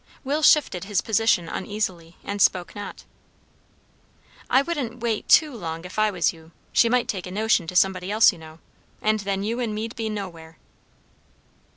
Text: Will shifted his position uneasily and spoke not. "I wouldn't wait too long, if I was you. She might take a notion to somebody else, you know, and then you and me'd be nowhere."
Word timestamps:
Will 0.23 0.41
shifted 0.41 0.85
his 0.85 0.99
position 1.01 1.47
uneasily 1.47 2.17
and 2.23 2.41
spoke 2.41 2.73
not. 2.73 3.03
"I 4.49 4.63
wouldn't 4.63 5.01
wait 5.03 5.29
too 5.29 5.53
long, 5.55 5.85
if 5.85 5.99
I 5.99 6.09
was 6.09 6.33
you. 6.33 6.49
She 6.73 6.89
might 6.89 7.07
take 7.07 7.27
a 7.27 7.31
notion 7.31 7.67
to 7.67 7.75
somebody 7.75 8.09
else, 8.09 8.31
you 8.33 8.39
know, 8.39 8.57
and 8.99 9.19
then 9.19 9.43
you 9.43 9.59
and 9.59 9.75
me'd 9.75 9.95
be 9.95 10.09
nowhere." 10.09 10.57